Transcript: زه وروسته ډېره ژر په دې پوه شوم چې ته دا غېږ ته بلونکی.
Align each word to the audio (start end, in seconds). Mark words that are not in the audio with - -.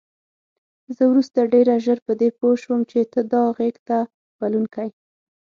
زه 0.95 1.03
وروسته 1.11 1.39
ډېره 1.53 1.75
ژر 1.85 1.97
په 2.07 2.13
دې 2.19 2.29
پوه 2.37 2.55
شوم 2.63 2.79
چې 2.91 2.99
ته 3.13 3.19
دا 3.33 3.43
غېږ 3.57 3.75
ته 3.87 3.97
بلونکی. 4.39 4.89